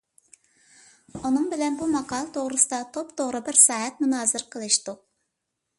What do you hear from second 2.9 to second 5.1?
توپتوغرا بىر سائەت مۇنازىرە قىلىشتۇق.